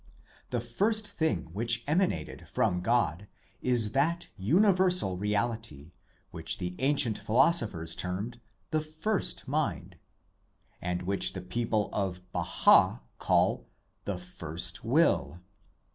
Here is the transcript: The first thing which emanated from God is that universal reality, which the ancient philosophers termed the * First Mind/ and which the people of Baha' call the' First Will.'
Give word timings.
The 0.49 0.59
first 0.59 1.07
thing 1.07 1.53
which 1.53 1.83
emanated 1.85 2.49
from 2.49 2.81
God 2.81 3.27
is 3.61 3.91
that 3.91 4.29
universal 4.35 5.15
reality, 5.15 5.91
which 6.31 6.57
the 6.57 6.73
ancient 6.79 7.19
philosophers 7.19 7.93
termed 7.93 8.41
the 8.71 8.81
* 8.81 8.81
First 9.03 9.47
Mind/ 9.47 9.97
and 10.81 11.03
which 11.03 11.33
the 11.33 11.41
people 11.43 11.91
of 11.93 12.19
Baha' 12.31 13.03
call 13.19 13.67
the' 14.05 14.17
First 14.39 14.83
Will.' 14.83 15.39